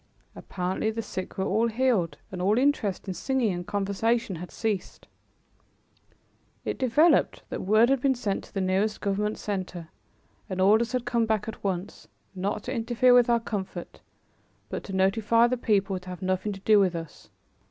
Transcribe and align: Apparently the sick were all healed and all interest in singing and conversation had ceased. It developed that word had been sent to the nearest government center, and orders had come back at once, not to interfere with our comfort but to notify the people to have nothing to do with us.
Apparently 0.35 0.89
the 0.89 1.03
sick 1.03 1.37
were 1.37 1.45
all 1.45 1.67
healed 1.67 2.17
and 2.31 2.41
all 2.41 2.57
interest 2.57 3.07
in 3.07 3.13
singing 3.13 3.53
and 3.53 3.67
conversation 3.67 4.37
had 4.37 4.49
ceased. 4.49 5.05
It 6.65 6.79
developed 6.79 7.43
that 7.49 7.61
word 7.61 7.89
had 7.89 8.01
been 8.01 8.15
sent 8.15 8.45
to 8.45 8.53
the 8.55 8.61
nearest 8.61 8.99
government 8.99 9.37
center, 9.37 9.89
and 10.49 10.59
orders 10.59 10.93
had 10.93 11.05
come 11.05 11.27
back 11.27 11.47
at 11.47 11.63
once, 11.63 12.07
not 12.33 12.63
to 12.63 12.73
interfere 12.73 13.13
with 13.13 13.29
our 13.29 13.39
comfort 13.39 13.99
but 14.69 14.83
to 14.85 14.93
notify 14.93 15.45
the 15.45 15.55
people 15.55 15.99
to 15.99 16.09
have 16.09 16.23
nothing 16.23 16.51
to 16.53 16.61
do 16.61 16.79
with 16.79 16.95
us. 16.95 17.29